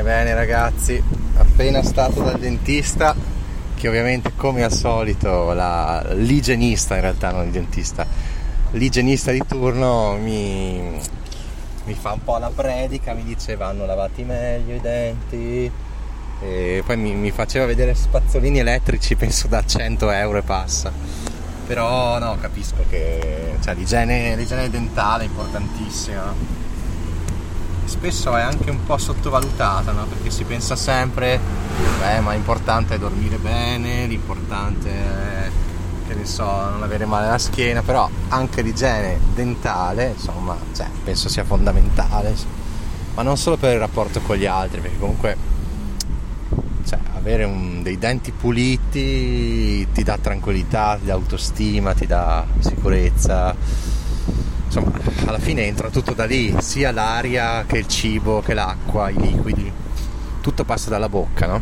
Bene, 0.00 0.02
bene 0.02 0.34
ragazzi, 0.34 1.02
appena 1.36 1.82
stato 1.82 2.22
dal 2.22 2.38
dentista, 2.38 3.14
che 3.74 3.86
ovviamente 3.86 4.32
come 4.34 4.62
al 4.62 4.72
solito 4.72 5.52
la, 5.52 6.02
l'igienista 6.14 6.94
in 6.94 7.02
realtà 7.02 7.30
non 7.32 7.44
il 7.44 7.50
dentista, 7.50 8.06
l'igienista 8.70 9.30
di 9.30 9.42
turno 9.46 10.16
mi, 10.18 10.98
mi 11.84 11.94
fa 11.94 12.12
un 12.12 12.24
po' 12.24 12.38
la 12.38 12.50
predica, 12.54 13.12
mi 13.12 13.24
dice 13.24 13.56
vanno 13.56 13.84
lavati 13.84 14.22
meglio 14.22 14.74
i 14.74 14.80
denti. 14.80 15.70
E 16.42 16.82
poi 16.86 16.96
mi, 16.96 17.12
mi 17.12 17.30
faceva 17.30 17.66
vedere 17.66 17.94
spazzolini 17.94 18.58
elettrici 18.58 19.16
penso 19.16 19.48
da 19.48 19.62
100 19.62 20.10
euro 20.12 20.38
e 20.38 20.42
passa. 20.42 20.90
Però 21.66 22.18
no, 22.18 22.38
capisco 22.40 22.84
che 22.88 23.56
cioè, 23.60 23.74
l'igiene, 23.74 24.34
l'igiene 24.34 24.70
dentale 24.70 25.24
è 25.24 25.26
importantissima 25.26 26.69
spesso 27.90 28.36
è 28.36 28.40
anche 28.40 28.70
un 28.70 28.84
po' 28.84 28.96
sottovalutata, 28.96 29.90
no? 29.90 30.06
perché 30.06 30.30
si 30.30 30.44
pensa 30.44 30.76
sempre, 30.76 31.40
beh, 31.98 32.20
ma 32.20 32.32
l'importante 32.32 32.94
è 32.94 32.98
dormire 32.98 33.36
bene, 33.36 34.06
l'importante 34.06 34.88
è, 34.88 35.50
che 36.06 36.14
ne 36.14 36.24
so, 36.24 36.44
non 36.44 36.84
avere 36.84 37.04
male 37.04 37.26
alla 37.26 37.38
schiena, 37.38 37.82
però 37.82 38.08
anche 38.28 38.62
l'igiene 38.62 39.18
dentale, 39.34 40.14
insomma, 40.16 40.56
cioè, 40.72 40.86
penso 41.02 41.28
sia 41.28 41.42
fondamentale, 41.42 42.32
ma 43.14 43.22
non 43.22 43.36
solo 43.36 43.56
per 43.56 43.72
il 43.72 43.80
rapporto 43.80 44.20
con 44.20 44.36
gli 44.36 44.46
altri, 44.46 44.80
perché 44.80 44.98
comunque 44.98 45.36
cioè, 46.86 46.98
avere 47.16 47.42
un, 47.42 47.82
dei 47.82 47.98
denti 47.98 48.30
puliti 48.30 49.86
ti 49.92 50.02
dà 50.04 50.16
tranquillità, 50.16 50.96
ti 50.96 51.06
dà 51.06 51.14
autostima, 51.14 51.92
ti 51.92 52.06
dà 52.06 52.46
sicurezza 52.60 53.54
insomma 54.70 54.92
alla 55.26 55.40
fine 55.40 55.66
entra 55.66 55.90
tutto 55.90 56.12
da 56.12 56.24
lì, 56.24 56.54
sia 56.60 56.92
l'aria 56.92 57.64
che 57.66 57.78
il 57.78 57.88
cibo 57.88 58.40
che 58.40 58.54
l'acqua, 58.54 59.10
i 59.10 59.16
liquidi, 59.16 59.70
tutto 60.40 60.64
passa 60.64 60.90
dalla 60.90 61.08
bocca, 61.08 61.46
no? 61.46 61.60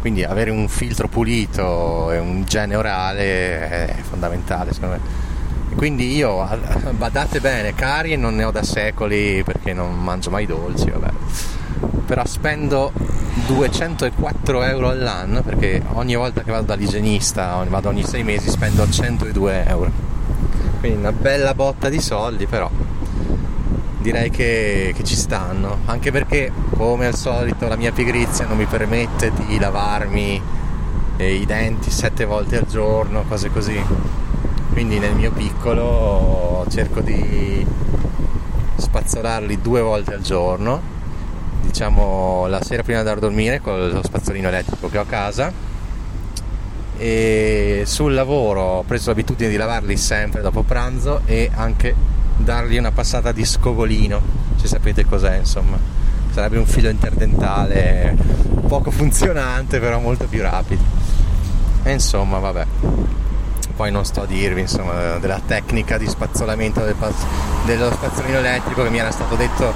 Quindi 0.00 0.22
avere 0.22 0.50
un 0.50 0.68
filtro 0.68 1.08
pulito 1.08 2.10
e 2.12 2.18
un 2.18 2.38
igiene 2.38 2.76
orale 2.76 3.68
è 3.68 3.94
fondamentale 4.08 4.72
secondo 4.72 4.94
me. 4.94 5.28
Quindi 5.74 6.14
io, 6.14 6.46
badate 6.96 7.40
bene, 7.40 7.74
carie 7.74 8.16
non 8.16 8.36
ne 8.36 8.44
ho 8.44 8.52
da 8.52 8.62
secoli 8.62 9.42
perché 9.42 9.72
non 9.72 10.02
mangio 10.02 10.30
mai 10.30 10.46
dolci, 10.46 10.88
vabbè. 10.88 11.10
Però 12.06 12.24
spendo 12.26 12.92
204 13.46 14.62
euro 14.62 14.88
all'anno 14.88 15.42
perché 15.42 15.82
ogni 15.94 16.14
volta 16.14 16.42
che 16.42 16.50
vado 16.50 16.66
dall'igienista, 16.66 17.64
vado 17.68 17.88
ogni 17.88 18.04
sei 18.04 18.22
mesi, 18.22 18.48
spendo 18.48 18.88
102 18.88 19.64
euro 19.66 20.09
quindi 20.80 20.98
una 20.98 21.12
bella 21.12 21.54
botta 21.54 21.90
di 21.90 22.00
soldi 22.00 22.46
però 22.46 22.68
direi 24.00 24.30
che, 24.30 24.92
che, 24.96 25.04
ci 25.04 25.14
stanno. 25.14 25.80
Anche 25.84 26.10
perché 26.10 26.50
come 26.76 27.06
al 27.06 27.14
solito 27.14 27.68
la 27.68 27.76
mia 27.76 27.92
pigrizia 27.92 28.46
non 28.46 28.56
mi 28.56 28.64
permette 28.64 29.30
di 29.46 29.58
lavarmi 29.58 30.42
eh, 31.18 31.34
i 31.34 31.44
denti 31.44 31.90
sette 31.90 32.24
volte 32.24 32.56
al 32.56 32.66
giorno 32.66 33.24
cose 33.28 33.50
così. 33.50 33.78
Quindi 34.72 34.98
nel 34.98 35.14
mio 35.14 35.30
piccolo 35.32 36.64
cerco 36.70 37.00
di 37.00 37.64
spazzolarli 38.76 39.60
due 39.60 39.82
volte 39.82 40.14
al 40.14 40.22
giorno. 40.22 40.98
Diciamo 41.60 42.46
la 42.46 42.62
sera 42.62 42.82
prima 42.82 43.02
di 43.02 43.08
andare 43.08 43.18
a 43.18 43.28
dormire 43.28 43.60
con 43.60 43.90
lo 43.90 44.02
spazzolino 44.02 44.48
elettrico 44.48 44.88
che 44.88 44.96
ho 44.96 45.02
a 45.02 45.06
casa 45.06 45.69
e 47.00 47.84
sul 47.86 48.12
lavoro 48.12 48.60
ho 48.60 48.82
preso 48.82 49.08
l'abitudine 49.08 49.48
di 49.48 49.56
lavarli 49.56 49.96
sempre 49.96 50.42
dopo 50.42 50.62
pranzo 50.62 51.22
e 51.24 51.50
anche 51.50 51.94
dargli 52.36 52.76
una 52.76 52.92
passata 52.92 53.32
di 53.32 53.42
scogolino, 53.42 54.20
se 54.56 54.68
sapete 54.68 55.06
cos'è 55.06 55.38
insomma. 55.38 55.78
Sarebbe 56.30 56.58
un 56.58 56.66
filo 56.66 56.90
interdentale 56.90 58.14
poco 58.68 58.90
funzionante 58.90 59.80
però 59.80 59.98
molto 59.98 60.26
più 60.26 60.42
rapido. 60.42 60.82
E 61.84 61.90
insomma 61.90 62.38
vabbè. 62.38 62.66
Poi 63.74 63.90
non 63.90 64.04
sto 64.04 64.20
a 64.20 64.26
dirvi 64.26 64.60
insomma 64.60 65.16
della 65.16 65.40
tecnica 65.44 65.96
di 65.96 66.06
spazzolamento 66.06 66.84
del, 66.84 66.96
dello 67.64 67.90
spazzolino 67.92 68.36
elettrico 68.36 68.82
che 68.82 68.90
mi 68.90 68.98
era 68.98 69.10
stato 69.10 69.36
detto 69.36 69.72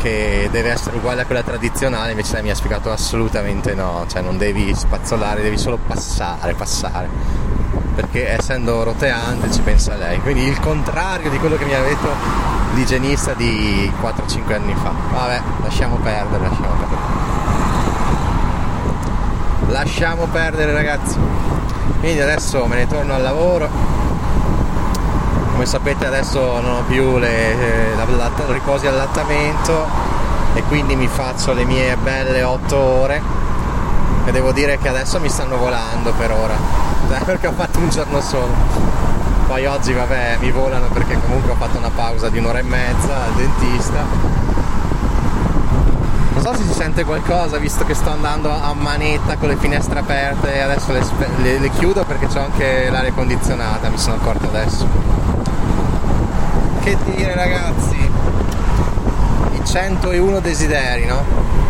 che 0.00 0.48
deve 0.50 0.70
essere 0.70 0.96
uguale 0.96 1.22
a 1.22 1.26
quella 1.26 1.42
tradizionale, 1.42 2.12
invece 2.12 2.32
lei 2.34 2.42
mi 2.44 2.50
ha 2.50 2.54
spiegato 2.54 2.90
assolutamente 2.90 3.74
no, 3.74 4.06
cioè 4.08 4.22
non 4.22 4.38
devi 4.38 4.74
spazzolare, 4.74 5.42
devi 5.42 5.58
solo 5.58 5.78
passare, 5.86 6.54
passare, 6.54 7.06
perché 7.94 8.30
essendo 8.30 8.82
roteante 8.82 9.52
ci 9.52 9.60
pensa 9.60 9.96
lei, 9.96 10.18
quindi 10.20 10.44
il 10.44 10.58
contrario 10.58 11.28
di 11.28 11.38
quello 11.38 11.56
che 11.56 11.66
mi 11.66 11.74
ha 11.74 11.82
detto 11.82 12.08
l'igienista 12.74 13.34
di 13.34 13.92
4-5 14.00 14.54
anni 14.54 14.74
fa. 14.74 14.92
Vabbè, 15.12 15.42
lasciamo 15.62 15.96
perdere, 15.96 16.42
lasciamo 16.44 16.74
perdere. 16.78 17.00
Lasciamo 19.66 20.26
perdere 20.26 20.72
ragazzi. 20.72 21.18
Quindi 22.00 22.20
adesso 22.20 22.64
me 22.66 22.76
ne 22.76 22.86
torno 22.86 23.12
al 23.12 23.22
lavoro 23.22 23.68
come 25.60 25.72
sapete 25.72 26.06
adesso 26.06 26.58
non 26.62 26.76
ho 26.76 26.82
più 26.88 27.18
le, 27.18 27.90
eh, 27.90 27.94
la, 27.94 28.06
la, 28.16 28.30
riposi 28.46 28.86
allattamento 28.86 29.86
e 30.54 30.62
quindi 30.62 30.96
mi 30.96 31.06
faccio 31.06 31.52
le 31.52 31.66
mie 31.66 31.98
belle 31.98 32.42
8 32.42 32.76
ore 32.78 33.22
e 34.24 34.32
devo 34.32 34.52
dire 34.52 34.78
che 34.78 34.88
adesso 34.88 35.20
mi 35.20 35.28
stanno 35.28 35.58
volando 35.58 36.14
per 36.16 36.32
ora 36.32 36.54
perché 37.26 37.48
ho 37.48 37.52
fatto 37.52 37.78
un 37.78 37.90
giorno 37.90 38.22
solo. 38.22 38.54
Poi 39.48 39.66
oggi 39.66 39.92
vabbè 39.92 40.38
mi 40.40 40.50
volano 40.50 40.86
perché 40.86 41.20
comunque 41.20 41.50
ho 41.50 41.56
fatto 41.56 41.76
una 41.76 41.90
pausa 41.90 42.30
di 42.30 42.38
un'ora 42.38 42.60
e 42.60 42.62
mezza 42.62 43.24
al 43.24 43.32
dentista. 43.34 44.02
Non 46.32 46.42
so 46.42 46.54
se 46.54 46.62
si 46.62 46.72
sente 46.72 47.04
qualcosa 47.04 47.58
visto 47.58 47.84
che 47.84 47.92
sto 47.92 48.08
andando 48.08 48.50
a 48.50 48.72
manetta 48.72 49.36
con 49.36 49.48
le 49.48 49.56
finestre 49.56 49.98
aperte 49.98 50.62
adesso 50.62 50.92
le, 50.92 51.04
le, 51.42 51.58
le 51.58 51.68
chiudo 51.68 52.04
perché 52.04 52.28
c'ho 52.28 52.40
anche 52.40 52.88
l'aria 52.88 53.12
condizionata 53.12 53.90
mi 53.90 53.98
sono 53.98 54.14
accorto 54.14 54.46
adesso 54.46 55.39
che 56.82 56.96
dire 57.14 57.34
ragazzi 57.34 57.96
i 59.52 59.64
101 59.64 60.40
desideri 60.40 61.04
no? 61.04 61.22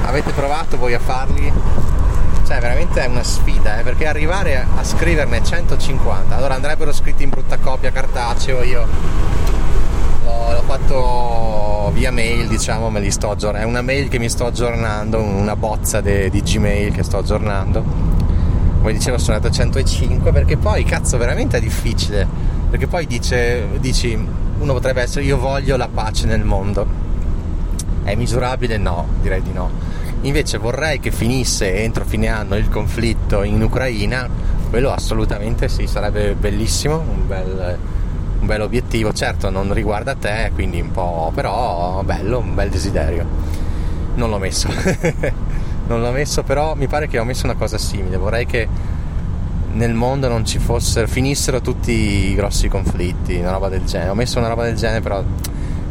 avete 0.05 0.31
provato 0.33 0.77
voi 0.77 0.95
a 0.95 1.01
farli? 1.01 1.53
cioè 2.47 2.61
veramente 2.61 3.03
è 3.03 3.07
una 3.07 3.25
sfida 3.25 3.81
eh? 3.81 3.83
perché 3.83 4.07
arrivare 4.07 4.57
a 4.57 4.85
scriverne 4.85 5.43
150 5.43 6.37
allora 6.37 6.55
andrebbero 6.55 6.93
scritti 6.93 7.25
in 7.25 7.31
brutta 7.31 7.59
copia 7.59 7.91
cartaceo 7.91 8.63
io 8.63 8.87
l'ho, 10.25 10.53
l'ho 10.53 10.63
fatto 10.63 11.91
via 11.93 12.13
mail 12.13 12.47
diciamo 12.47 12.89
me 12.89 13.01
li 13.01 13.11
sto 13.11 13.31
aggiornando 13.31 13.67
è 13.67 13.69
una 13.69 13.83
mail 13.83 14.09
che 14.09 14.19
mi 14.19 14.29
sto 14.29 14.47
aggiornando 14.47 15.21
una 15.21 15.57
bozza 15.57 16.01
de, 16.01 16.31
di 16.31 16.41
gmail 16.41 16.93
che 16.93 17.03
sto 17.03 17.19
aggiornando 17.19 17.83
come 18.81 18.93
dicevo 18.93 19.19
sono 19.19 19.37
andato 19.37 19.53
a 19.53 19.57
105 19.57 20.31
perché 20.31 20.57
poi 20.57 20.85
cazzo 20.85 21.19
veramente 21.19 21.57
è 21.57 21.61
difficile 21.61 22.60
perché 22.71 22.87
poi 22.87 23.07
dice, 23.07 23.67
dici 23.81 24.17
uno 24.61 24.73
potrebbe 24.73 25.03
essere 25.03 25.25
io 25.25 25.39
voglio 25.39 25.77
la 25.77 25.89
pace 25.89 26.27
nel 26.27 26.45
mondo. 26.45 26.87
È 28.05 28.15
misurabile? 28.15 28.79
No, 28.79 29.07
direi 29.21 29.43
di 29.43 29.53
no. 29.53 29.71
Invece 30.23 30.59
vorrei 30.59 31.01
che 31.01 31.11
finisse 31.11 31.83
entro 31.83 32.05
fine 32.05 32.29
anno 32.29 32.57
il 32.57 32.69
conflitto 32.69 33.43
in 33.43 33.63
Ucraina, 33.63 34.29
quello 34.69 34.91
assolutamente 34.93 35.69
sì, 35.69 35.87
sarebbe 35.87 36.35
bellissimo, 36.35 36.99
un 36.99 37.27
bel, 37.27 37.79
un 38.41 38.47
bel 38.47 38.61
obiettivo. 38.61 39.13
Certo 39.13 39.49
non 39.51 39.73
riguarda 39.73 40.15
te, 40.15 40.51
quindi 40.55 40.81
un 40.81 40.91
po', 40.91 41.33
però 41.35 42.03
bello, 42.05 42.39
un 42.39 42.55
bel 42.55 42.69
desiderio. 42.69 43.27
Non 44.15 44.29
l'ho 44.29 44.39
messo. 44.39 44.69
non 45.89 46.03
l'ho 46.03 46.11
messo, 46.11 46.43
però 46.43 46.75
mi 46.75 46.87
pare 46.87 47.09
che 47.09 47.19
ho 47.19 47.25
messo 47.25 47.47
una 47.47 47.57
cosa 47.57 47.79
simile. 47.79 48.19
Vorrei 48.19 48.45
che 48.45 48.69
nel 49.73 49.95
mondo 49.95 50.29
non 50.29 50.45
ci 50.45 50.59
fossero, 50.59 51.07
finissero 51.07 51.61
tutti 51.61 51.93
i 51.93 52.35
grossi 52.35 52.69
conflitti, 52.69 53.37
una 53.37 53.53
roba 53.53 53.69
del 53.69 53.85
genere. 53.85 54.11
Ho 54.11 54.15
messo 54.15 54.39
una 54.39 54.49
roba 54.49 54.65
del 54.65 54.75
genere, 54.75 55.01
però 55.01 55.23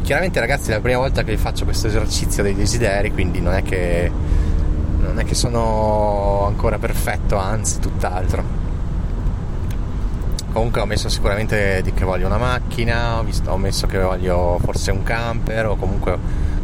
chiaramente 0.02 0.40
ragazzi 0.40 0.72
è 0.72 0.74
la 0.74 0.82
prima 0.82 0.98
volta 0.98 1.24
che 1.24 1.38
faccio 1.38 1.64
questo 1.64 1.88
esercizio 1.88 2.44
dei 2.44 2.56
desideri, 2.56 3.12
quindi 3.12 3.40
non 3.40 3.54
è 3.54 3.64
che, 3.64 4.12
non 5.00 5.20
è 5.20 5.24
che 5.24 5.36
sono 5.36 6.46
ancora 6.46 6.78
perfetto, 6.78 7.38
anzi 7.38 7.80
tutt'altro. 7.80 8.58
Comunque 10.52 10.82
ho 10.82 10.86
messo 10.86 11.10
sicuramente 11.10 11.84
che 11.94 12.04
voglio 12.04 12.26
una 12.26 12.38
macchina, 12.38 13.20
ho, 13.20 13.24
visto, 13.24 13.52
ho 13.52 13.58
messo 13.58 13.88
che 13.88 14.00
voglio 14.00 14.60
forse 14.62 14.92
un 14.92 15.04
camper 15.04 15.68
o 15.68 15.76
comunque 15.76 16.18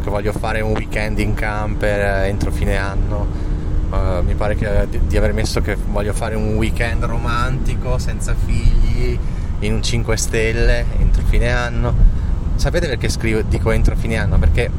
che 0.04 0.10
voglio 0.10 0.34
fare 0.34 0.62
un 0.62 0.72
weekend 0.72 1.20
in 1.20 1.34
camper 1.34 2.26
entro 2.26 2.52
fine 2.52 2.78
anno 2.78 3.55
Uh, 3.90 4.24
mi 4.24 4.34
pare 4.34 4.56
che, 4.56 4.88
di, 4.90 5.00
di, 5.06 5.18
aver 5.18 5.32
messo 5.32 5.62
che 5.62 5.76
voglio 5.76 6.12
fare 6.14 6.36
un 6.36 6.56
weekend 6.56 7.04
romantico 7.06 7.98
senza 7.98 8.34
figli 8.34 9.18
in 9.60 9.74
un 9.74 9.84
5 9.84 10.18
stelle 10.18 10.86
entro 11.00 11.24
fine 11.26 11.52
anno. 11.52 11.94
Sapete 12.56 12.88
perché 12.88 13.10
scrivo, 13.10 13.42
dico 13.42 13.72
entro 13.72 13.96
fine 13.96 14.18
anno? 14.18 14.40
Perché 14.40 14.70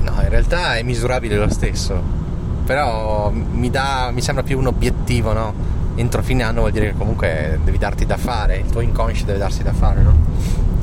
no, 0.00 0.20
in 0.22 0.28
realtà 0.28 0.76
è 0.76 0.82
misurabile 0.82 1.36
lo 1.36 1.48
stesso, 1.48 2.02
però 2.64 3.30
mi, 3.30 3.70
dà, 3.70 4.10
mi 4.12 4.22
sembra 4.22 4.42
più 4.42 4.58
un 4.58 4.66
obiettivo, 4.66 5.32
no? 5.32 5.76
Entro 5.94 6.22
fine 6.22 6.42
anno 6.42 6.60
vuol 6.60 6.72
dire 6.72 6.86
che 6.92 6.98
comunque 6.98 7.60
devi 7.62 7.78
darti 7.78 8.06
da 8.06 8.16
fare, 8.16 8.56
il 8.56 8.70
tuo 8.70 8.80
inconscio 8.80 9.24
deve 9.24 9.38
darsi 9.38 9.62
da 9.62 9.72
fare, 9.72 10.02
no? 10.02 10.16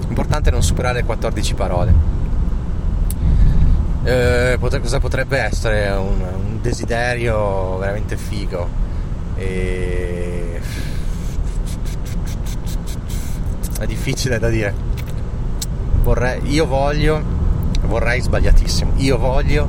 L'importante 0.08 0.50
è 0.50 0.52
non 0.52 0.64
superare 0.64 1.04
14 1.04 1.54
parole 1.56 2.15
Eh, 4.06 4.58
potre, 4.60 4.82
cosa 4.82 5.00
potrebbe 5.00 5.40
essere? 5.40 5.90
Un, 5.90 6.22
un, 6.22 6.62
desiderio 6.62 7.78
veramente 7.80 8.18
figo. 8.18 8.70
E... 9.36 10.62
È 13.80 13.86
difficile 13.88 14.38
da 14.38 14.50
dire. 14.50 14.74
Vorrei, 16.04 16.40
io 16.52 16.68
voglio, 16.68 17.20
vorrei 17.88 18.22
sbagliatissimo, 18.22 18.92
io 18.98 19.18
voglio 19.18 19.68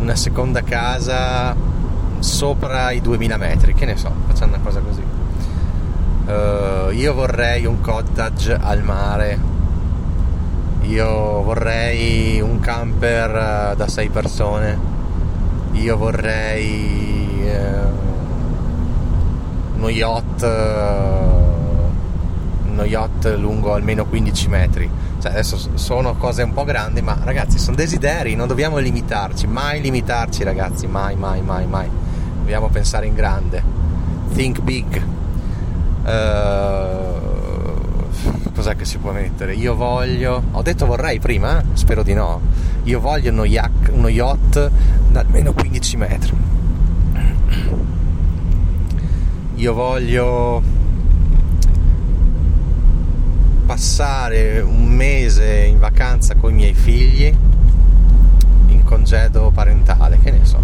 una 0.00 0.16
seconda 0.16 0.62
casa 0.62 1.56
sopra 2.18 2.90
i 2.90 3.00
2000 3.00 3.36
metri, 3.38 3.72
che 3.72 3.86
ne 3.86 3.96
so, 3.96 4.12
facciamo 4.26 4.54
una 4.54 4.62
cosa 4.62 4.80
così. 4.80 5.02
Uh, 6.26 6.90
io 6.90 7.14
vorrei 7.14 7.64
un 7.64 7.80
cottage 7.80 8.52
al 8.52 8.82
mare 8.82 9.59
io 10.82 11.42
vorrei 11.42 12.40
un 12.40 12.58
camper 12.60 13.30
eh, 13.72 13.76
da 13.76 13.88
6 13.88 14.08
persone, 14.08 14.78
io 15.72 15.96
vorrei 15.96 17.42
eh, 17.44 17.84
uno 19.76 19.88
yacht, 19.88 20.42
eh, 20.42 21.28
uno 22.70 22.84
yacht 22.84 23.36
lungo 23.36 23.74
almeno 23.74 24.06
15 24.06 24.48
metri. 24.48 24.90
Cioè, 25.20 25.32
adesso 25.32 25.58
sono 25.74 26.14
cose 26.16 26.42
un 26.42 26.52
po' 26.54 26.64
grandi, 26.64 27.02
ma 27.02 27.18
ragazzi, 27.22 27.58
sono 27.58 27.76
desideri, 27.76 28.34
non 28.34 28.48
dobbiamo 28.48 28.78
limitarci, 28.78 29.46
mai 29.46 29.80
limitarci, 29.82 30.42
ragazzi, 30.44 30.86
mai, 30.86 31.14
mai, 31.14 31.42
mai, 31.42 31.66
mai. 31.66 31.88
Dobbiamo 32.38 32.68
pensare 32.68 33.06
in 33.06 33.14
grande. 33.14 33.62
Think 34.32 34.60
big. 34.60 35.02
Uh, 36.04 37.29
cos'è 38.54 38.76
che 38.76 38.84
si 38.84 38.98
può 38.98 39.12
mettere? 39.12 39.54
Io 39.54 39.74
voglio, 39.74 40.42
ho 40.50 40.62
detto 40.62 40.86
vorrei 40.86 41.18
prima, 41.18 41.62
spero 41.74 42.02
di 42.02 42.14
no. 42.14 42.40
Io 42.84 43.00
voglio 43.00 43.30
uno 43.30 43.44
yacht, 43.44 43.90
uno 43.92 44.08
yacht 44.08 44.70
da 45.10 45.20
almeno 45.20 45.52
15 45.52 45.96
metri. 45.96 46.32
Io 49.56 49.74
voglio 49.74 50.62
passare 53.66 54.60
un 54.60 54.88
mese 54.88 55.64
in 55.64 55.78
vacanza 55.78 56.34
con 56.34 56.50
i 56.50 56.54
miei 56.54 56.74
figli 56.74 57.32
in 58.68 58.84
congedo 58.84 59.50
parentale, 59.52 60.18
che 60.18 60.30
ne 60.30 60.44
so. 60.44 60.62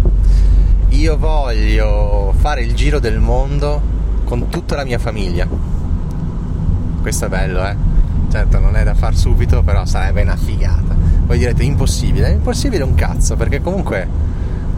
Io 0.89 1.17
voglio 1.17 2.33
fare 2.37 2.61
il 2.61 2.73
giro 2.73 2.99
del 2.99 3.19
mondo 3.19 3.95
con 4.23 4.49
tutta 4.49 4.75
la 4.75 4.83
mia 4.83 4.97
famiglia 4.97 5.76
questo 7.07 7.27
è 7.27 7.29
bello, 7.29 7.65
eh. 7.65 7.73
Certo, 8.29 8.59
non 8.59 8.75
è 8.75 8.83
da 8.83 8.93
far 8.93 9.15
subito, 9.15 9.63
però 9.63 9.85
sarebbe 9.85 10.23
una 10.23 10.35
figata. 10.35 10.93
Voi 11.25 11.37
direte 11.37 11.63
impossibile, 11.63 12.31
impossibile 12.31 12.83
un 12.83 12.95
cazzo, 12.95 13.37
perché 13.37 13.61
comunque 13.61 14.05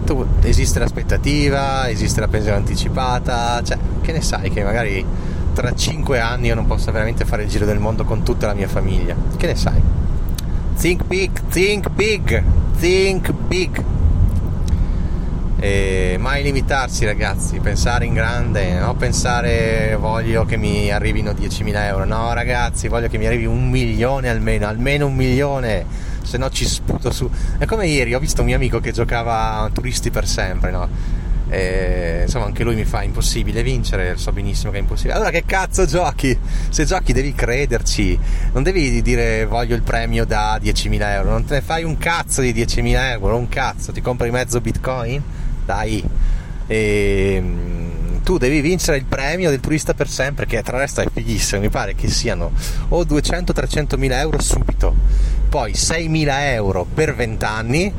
tu, 0.06 0.24
esiste 0.42 0.78
l'aspettativa, 0.78 1.90
esiste 1.90 2.20
la 2.20 2.28
pensione 2.28 2.58
anticipata, 2.58 3.64
cioè, 3.64 3.80
che 4.02 4.12
ne 4.12 4.22
sai 4.22 4.52
che 4.52 4.64
magari 4.64 5.04
tra 5.54 5.74
5 5.74 6.20
anni 6.20 6.48
io 6.48 6.56
non 6.56 6.68
possa 6.68 6.92
veramente 6.92 7.26
fare 7.26 7.42
il 7.42 7.50
giro 7.50 7.66
del 7.66 7.80
mondo 7.80 8.04
con 8.04 8.22
tutta 8.22 8.46
la 8.46 8.54
mia 8.54 8.68
famiglia. 8.68 9.16
Che 9.36 9.48
ne 9.48 9.56
sai? 9.56 9.82
Think 10.78 11.06
big, 11.06 11.32
think 11.50 11.90
big, 11.90 12.44
think 12.78 13.32
big. 13.48 13.84
E 15.62 16.16
mai 16.18 16.42
limitarsi 16.42 17.04
ragazzi, 17.04 17.60
pensare 17.60 18.06
in 18.06 18.14
grande, 18.14 18.80
non 18.80 18.96
pensare 18.96 19.98
voglio 20.00 20.46
che 20.46 20.56
mi 20.56 20.90
arrivino 20.90 21.32
10.000 21.32 21.76
euro, 21.84 22.06
no 22.06 22.32
ragazzi 22.32 22.88
voglio 22.88 23.10
che 23.10 23.18
mi 23.18 23.26
arrivi 23.26 23.46
un 23.46 23.70
milione 23.70 24.30
almeno, 24.30 24.68
almeno 24.68 25.08
un 25.08 25.16
milione, 25.16 25.86
se 26.24 26.38
no 26.38 26.50
ci 26.50 26.66
sputo 26.66 27.12
su. 27.12 27.30
È 27.58 27.66
come 27.66 27.88
ieri, 27.88 28.14
ho 28.14 28.20
visto 28.20 28.40
un 28.40 28.48
mio 28.48 28.56
amico 28.56 28.80
che 28.80 28.94
giocava 28.94 29.58
a 29.58 29.70
turisti 29.70 30.12
per 30.12 30.26
sempre, 30.26 30.72
no? 30.72 30.88
E, 31.50 32.22
insomma 32.24 32.46
anche 32.46 32.64
lui 32.64 32.76
mi 32.76 32.86
fa 32.86 33.04
impossibile 33.04 33.62
vincere, 33.62 34.16
so 34.16 34.32
benissimo 34.32 34.72
che 34.72 34.78
è 34.78 34.82
impossibile. 34.82 35.16
Allora 35.16 35.30
che 35.30 35.44
cazzo 35.46 35.86
giochi? 35.86 36.40
Se 36.70 36.86
giochi 36.86 37.12
devi 37.12 37.34
crederci, 37.34 38.18
non 38.54 38.64
devi 38.64 39.02
dire 39.02 39.46
voglio 39.46 39.76
il 39.76 39.82
premio 39.82 40.24
da 40.24 40.58
10.000 40.58 41.02
euro, 41.02 41.32
non 41.32 41.44
te 41.44 41.56
ne 41.56 41.62
fai 41.62 41.84
un 41.84 41.98
cazzo 41.98 42.40
di 42.40 42.54
10.000 42.54 43.12
euro, 43.12 43.36
un 43.36 43.50
cazzo, 43.50 43.92
ti 43.92 44.00
compri 44.00 44.32
mezzo 44.32 44.62
bitcoin? 44.62 45.48
Dai. 45.70 46.04
E, 46.66 47.34
ehm, 47.36 48.22
tu 48.24 48.38
devi 48.38 48.62
vincere 48.62 48.98
il 48.98 49.06
premio 49.06 49.50
del 49.50 49.60
turista 49.60 49.94
per 49.94 50.10
sempre, 50.10 50.48
che 50.48 50.62
tra 50.64 50.78
l'altro 50.78 51.04
è 51.04 51.08
fighissimo. 51.12 51.62
Mi 51.62 51.70
pare 51.70 51.94
che 51.94 52.10
siano 52.10 52.52
o 52.90 53.04
200-300 53.04 53.98
mila 53.98 54.20
euro 54.20 54.42
subito, 54.42 54.96
poi 55.48 55.76
6 55.76 56.08
mila 56.08 56.52
euro 56.52 56.86
per 56.92 57.16
20 57.16 57.46
anni, 57.46 57.94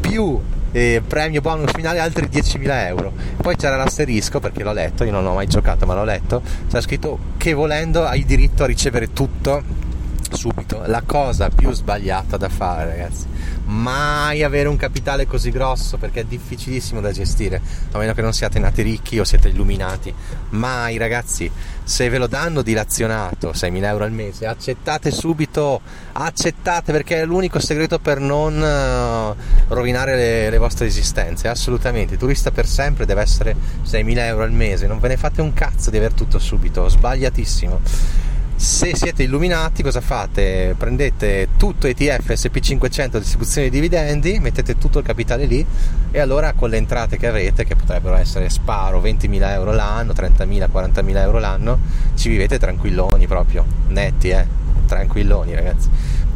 più 0.00 0.40
eh, 0.72 1.02
premio 1.06 1.40
bonus 1.42 1.70
finale 1.72 2.00
altri 2.00 2.26
10.000 2.26 2.86
euro. 2.86 3.12
Poi 3.36 3.56
c'era 3.56 3.76
l'asterisco 3.76 4.40
perché 4.40 4.62
l'ho 4.62 4.72
letto, 4.72 5.04
io 5.04 5.10
non 5.10 5.26
ho 5.26 5.34
mai 5.34 5.46
giocato 5.46 5.86
ma 5.86 5.94
l'ho 5.94 6.04
letto, 6.04 6.42
c'è 6.70 6.80
scritto 6.80 7.18
che 7.36 7.52
volendo 7.52 8.04
hai 8.04 8.24
diritto 8.24 8.64
a 8.64 8.66
ricevere 8.66 9.12
tutto 9.12 9.90
subito. 10.32 10.82
La 10.86 11.02
cosa 11.04 11.48
più 11.48 11.72
sbagliata 11.72 12.36
da 12.36 12.48
fare, 12.48 12.90
ragazzi 12.90 13.26
mai 13.72 14.42
avere 14.42 14.68
un 14.68 14.76
capitale 14.76 15.26
così 15.26 15.50
grosso 15.50 15.96
perché 15.96 16.20
è 16.20 16.24
difficilissimo 16.24 17.00
da 17.00 17.12
gestire, 17.12 17.60
a 17.92 17.98
meno 17.98 18.12
che 18.12 18.22
non 18.22 18.32
siate 18.32 18.58
nati 18.58 18.82
ricchi 18.82 19.18
o 19.18 19.24
siete 19.24 19.48
illuminati. 19.48 20.12
Mai 20.50 20.96
ragazzi, 20.98 21.50
se 21.82 22.08
ve 22.08 22.18
lo 22.18 22.26
danno 22.26 22.62
dilazionato 22.62 23.50
6.000 23.50 23.84
euro 23.84 24.04
al 24.04 24.12
mese, 24.12 24.46
accettate 24.46 25.10
subito, 25.10 25.80
accettate 26.12 26.92
perché 26.92 27.20
è 27.20 27.24
l'unico 27.24 27.58
segreto 27.58 27.98
per 27.98 28.20
non 28.20 28.54
uh, 28.60 29.72
rovinare 29.72 30.16
le, 30.16 30.50
le, 30.50 30.58
vostre 30.58 30.86
esistenze, 30.86 31.48
assolutamente. 31.48 32.16
Turista 32.16 32.50
per 32.50 32.66
sempre 32.66 33.06
deve 33.06 33.22
essere 33.22 33.56
6.000 33.84 34.18
euro 34.18 34.42
al 34.42 34.52
mese, 34.52 34.86
non 34.86 34.98
ve 34.98 35.08
ne 35.08 35.16
fate 35.16 35.40
un 35.40 35.52
cazzo 35.52 35.90
di 35.90 35.96
aver 35.96 36.12
tutto 36.12 36.38
subito, 36.38 36.88
sbagliatissimo 36.88 38.30
se 38.62 38.94
siete 38.94 39.24
illuminati 39.24 39.82
cosa 39.82 40.00
fate? 40.00 40.76
Prendete 40.78 41.48
tutto 41.56 41.88
ETF 41.88 42.30
SP500 42.30 43.18
distribuzione 43.18 43.68
di 43.68 43.74
dividendi, 43.74 44.38
mettete 44.38 44.78
tutto 44.78 45.00
il 45.00 45.04
capitale 45.04 45.46
lì 45.46 45.66
e 46.12 46.20
allora 46.20 46.52
con 46.52 46.70
le 46.70 46.76
entrate 46.76 47.16
che 47.16 47.26
avete, 47.26 47.64
che 47.64 47.74
potrebbero 47.74 48.14
essere 48.14 48.48
sparo 48.48 49.00
20.000 49.00 49.50
euro 49.50 49.72
l'anno, 49.72 50.12
30.000, 50.12 50.68
40.000 50.72 51.16
euro 51.16 51.38
l'anno, 51.40 51.78
ci 52.14 52.28
vivete 52.28 52.60
tranquilloni 52.60 53.26
proprio, 53.26 53.66
netti 53.88 54.28
eh, 54.28 54.46
tranquilloni 54.86 55.54
ragazzi. 55.56 55.88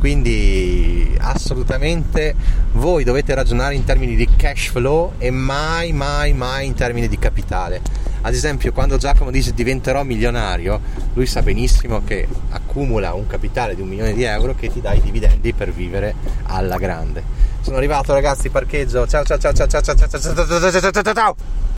Quindi 0.06 1.16
assolutamente 1.18 2.32
voi 2.74 3.02
dovete 3.02 3.34
ragionare 3.34 3.74
in 3.74 3.82
termini 3.82 4.14
di 4.14 4.28
cash 4.36 4.68
flow 4.68 5.14
e 5.18 5.32
mai, 5.32 5.92
mai, 5.92 6.32
mai 6.32 6.66
in 6.66 6.74
termini 6.74 7.08
di 7.08 7.18
capitale 7.18 7.80
ad 8.22 8.32
esempio, 8.32 8.72
quando 8.72 8.98
Giacomo 8.98 9.32
dice 9.32 9.52
diventerò 9.52 10.04
milionario, 10.04 10.80
lui 11.14 11.26
sa 11.26 11.42
benissimo 11.42 12.02
che 12.04 12.26
accumula 12.50 13.14
un 13.14 13.26
capitale 13.26 13.74
di 13.74 13.82
un 13.82 13.88
milione 13.88 14.14
di 14.14 14.22
euro 14.22 14.54
che 14.54 14.68
ti 14.68 14.80
dà 14.80 14.92
i 14.92 15.00
dividendi 15.00 15.52
per 15.52 15.72
vivere 15.72 16.14
alla 16.44 16.76
grande. 16.76 17.22
Sono 17.60 17.76
arrivato 17.76 18.12
ragazzi, 18.12 18.48
parcheggio. 18.48 19.06
Ciao 19.06 19.24
ciao 19.24 19.38
ciao 19.38 19.52
ciao 19.52 19.66
ciao 19.66 19.82
ciao 19.82 19.96
ciao 19.96 20.08
ciao 20.08 20.20
ciao 20.20 20.70
ciao 20.70 20.80
ciao 20.80 21.02
ciao 21.02 21.14
ciao 21.14 21.36